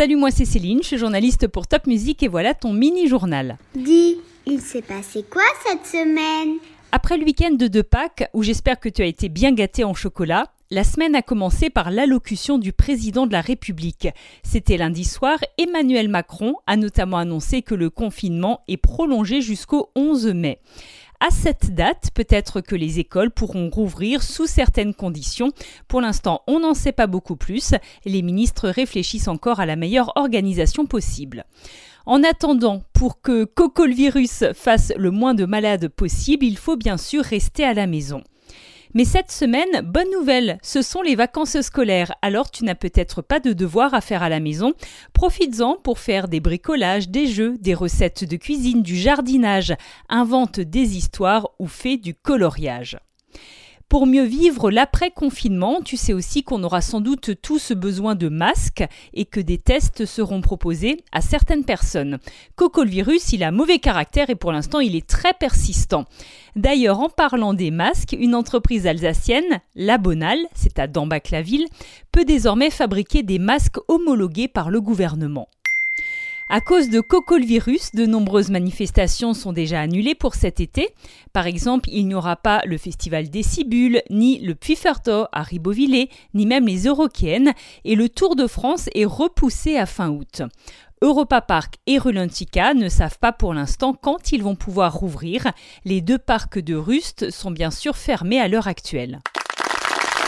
[0.00, 3.58] Salut, moi c'est Céline, je suis journaliste pour Top Music et voilà ton mini-journal.
[3.74, 6.56] Dis, il s'est passé quoi cette semaine?
[6.90, 10.46] Après le week-end de Pâques, où j'espère que tu as été bien gâté en chocolat,
[10.70, 14.08] la semaine a commencé par l'allocution du président de la République.
[14.42, 20.28] C'était lundi soir, Emmanuel Macron a notamment annoncé que le confinement est prolongé jusqu'au 11
[20.28, 20.60] mai.
[21.22, 25.52] À cette date, peut-être que les écoles pourront rouvrir sous certaines conditions.
[25.86, 27.74] Pour l'instant, on n'en sait pas beaucoup plus.
[28.06, 31.44] Les ministres réfléchissent encore à la meilleure organisation possible.
[32.06, 37.22] En attendant, pour que Coco-le-Virus fasse le moins de malades possible, il faut bien sûr
[37.22, 38.24] rester à la maison.
[38.92, 43.38] Mais cette semaine, bonne nouvelle, ce sont les vacances scolaires, alors tu n'as peut-être pas
[43.38, 44.72] de devoirs à faire à la maison.
[45.12, 49.74] Profites-en pour faire des bricolages, des jeux, des recettes de cuisine, du jardinage,
[50.08, 52.98] invente des histoires ou fais du coloriage.
[53.90, 58.84] Pour mieux vivre l'après-confinement, tu sais aussi qu'on aura sans doute tous besoin de masques
[59.14, 62.20] et que des tests seront proposés à certaines personnes.
[62.54, 66.04] Coco le virus, il a mauvais caractère et pour l'instant il est très persistant.
[66.54, 71.66] D'ailleurs, en parlant des masques, une entreprise alsacienne, La Bonale, c'est à Dambach-la-Ville,
[72.12, 75.48] peut désormais fabriquer des masques homologués par le gouvernement.
[76.52, 77.00] À cause de
[77.46, 80.88] virus, de nombreuses manifestations sont déjà annulées pour cet été.
[81.32, 86.10] Par exemple, il n'y aura pas le festival des Cibules, ni le Pfefferto à Ribeauvillé,
[86.34, 87.52] ni même les Eurokéennes,
[87.84, 90.42] et le Tour de France est repoussé à fin août.
[91.02, 95.52] Europa Park et Rulantica ne savent pas pour l'instant quand ils vont pouvoir rouvrir.
[95.84, 99.20] Les deux parcs de Rust sont bien sûr fermés à l'heure actuelle.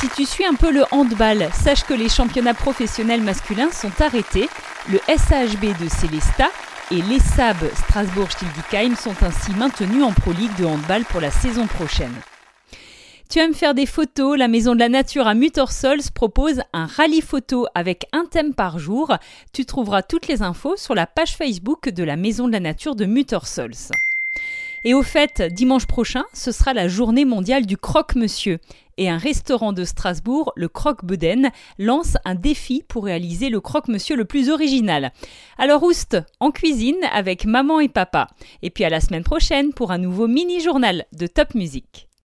[0.00, 4.48] Si tu suis un peu le handball, sache que les championnats professionnels masculins sont arrêtés
[4.90, 6.50] le SHB de Célesta
[6.90, 12.14] et l'ESAB Strasbourg-Stildikheim sont ainsi maintenus en Pro League de handball pour la saison prochaine.
[13.30, 17.22] Tu aimes faire des photos La Maison de la Nature à Muttersols propose un rallye
[17.22, 19.16] photo avec un thème par jour.
[19.54, 22.94] Tu trouveras toutes les infos sur la page Facebook de la Maison de la Nature
[22.94, 23.72] de Muttersols.
[24.86, 28.58] Et au fait, dimanche prochain, ce sera la journée mondiale du croque-monsieur.
[28.98, 34.26] Et un restaurant de Strasbourg, le Croque-Beden, lance un défi pour réaliser le croque-monsieur le
[34.26, 35.12] plus original.
[35.56, 38.28] Alors oust, en cuisine avec maman et papa.
[38.62, 42.08] Et puis à la semaine prochaine pour un nouveau mini-journal de Top Music.